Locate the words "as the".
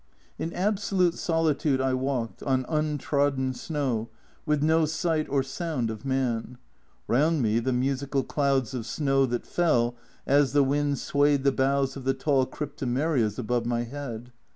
10.25-10.63